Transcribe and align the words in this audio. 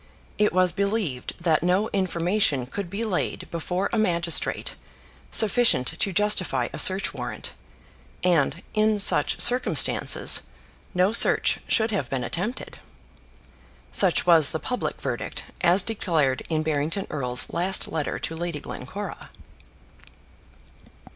It 0.39 0.51
was 0.51 0.71
believed 0.71 1.35
that 1.39 1.61
no 1.61 1.87
information 1.89 2.65
could 2.65 2.89
be 2.89 3.03
laid 3.05 3.47
before 3.51 3.87
a 3.93 3.99
magistrate 3.99 4.73
sufficient 5.29 5.85
to 5.89 6.11
justify 6.11 6.69
a 6.73 6.79
search 6.79 7.13
warrant; 7.13 7.53
and, 8.23 8.63
in 8.73 8.97
such 8.97 9.39
circumstances, 9.39 10.41
no 10.95 11.13
search 11.13 11.59
should 11.67 11.91
have 11.91 12.09
been 12.09 12.23
attempted. 12.23 12.79
Such 13.91 14.25
was 14.25 14.49
the 14.49 14.59
public 14.59 14.99
verdict, 14.99 15.43
as 15.61 15.83
declared 15.83 16.41
in 16.49 16.63
Barrington 16.63 17.05
Erle's 17.11 17.53
last 17.53 17.87
letter 17.87 18.17
to 18.17 18.35
Lady 18.35 18.59
Glencora. 18.59 19.29